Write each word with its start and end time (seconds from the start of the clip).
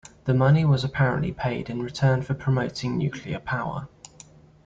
The 0.23 0.33
money 0.33 0.65
was 0.65 0.83
apparently 0.83 1.31
paid 1.31 1.69
in 1.69 1.83
return 1.83 2.23
for 2.23 2.33
promoting 2.33 2.97
nuclear 2.97 3.37
power. 3.37 3.87